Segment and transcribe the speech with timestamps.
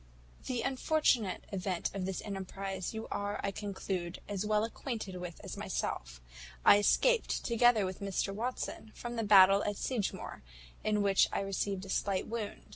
[0.47, 5.55] "The unfortunate event of this enterprize, you are, I conclude, as well acquainted with as
[5.57, 6.19] myself.
[6.65, 10.41] I escaped, together with Mr Watson, from the battle at Sedgemore,
[10.83, 12.63] in which action I received a slight wound.